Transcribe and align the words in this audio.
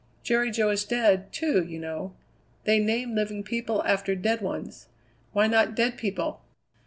Jerry 0.23 0.49
Jo 0.49 0.69
is 0.71 0.83
dead, 0.83 1.31
too, 1.31 1.63
you 1.63 1.77
know. 1.77 2.15
They 2.63 2.79
name 2.79 3.13
living 3.13 3.43
people 3.43 3.83
after 3.85 4.15
dead 4.15 4.41
ones. 4.41 4.87
Why 5.31 5.45
not 5.45 5.75
dead 5.75 5.95
people?" 5.95 6.41